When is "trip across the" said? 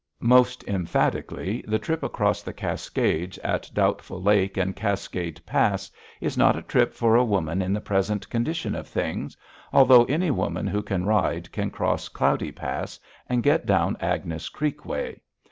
1.77-2.53